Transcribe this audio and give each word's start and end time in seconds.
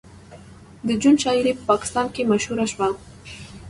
د 0.87 0.89
جون 1.01 1.15
شاعري 1.23 1.51
په 1.57 1.63
پاکستان 1.71 2.05
کې 2.15 2.29
مشهوره 2.31 2.65
شوه 2.73 2.87